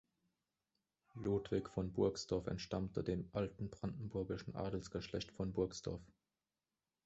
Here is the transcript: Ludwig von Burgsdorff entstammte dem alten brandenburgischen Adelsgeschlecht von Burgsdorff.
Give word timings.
Ludwig 1.13 1.69
von 1.69 1.93
Burgsdorff 1.93 2.47
entstammte 2.47 3.03
dem 3.03 3.29
alten 3.33 3.69
brandenburgischen 3.69 4.55
Adelsgeschlecht 4.55 5.31
von 5.31 5.53
Burgsdorff. 5.53 6.01